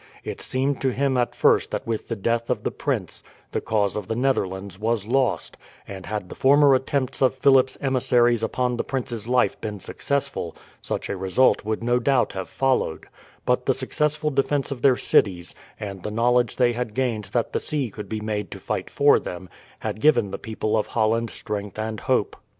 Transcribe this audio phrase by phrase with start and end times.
[0.23, 3.95] It seemed to him at first that with the death of the prince the cause
[3.95, 8.83] of the Netherlands was lost, and had the former attempts of Philip's emissaries upon the
[8.83, 13.05] prince's life been successful such a result would no doubt have followed;
[13.45, 17.59] but the successful defence of their cities, and the knowledge they had gained that the
[17.59, 19.49] sea could be made to fight for them,
[19.81, 22.35] had given the people of Holland strength and hope.